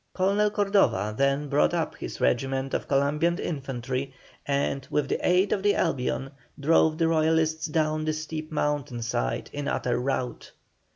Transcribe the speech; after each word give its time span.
Colonel 0.15 0.49
Cordova 0.49 1.13
then 1.15 1.47
brought 1.47 1.75
up 1.75 1.95
his 1.95 2.19
regiment 2.19 2.73
of 2.73 2.87
Columbian 2.87 3.37
infantry, 3.37 4.15
and, 4.47 4.87
with 4.89 5.07
the 5.07 5.19
aid 5.21 5.53
of 5.53 5.61
the 5.61 5.75
Albion, 5.75 6.31
drove 6.59 6.97
the 6.97 7.07
Royalists 7.07 7.67
down 7.67 8.05
the 8.05 8.13
steep 8.13 8.51
mountain 8.51 9.03
side 9.03 9.51
in 9.53 9.67
utter 9.67 9.99
rout. 9.99 10.53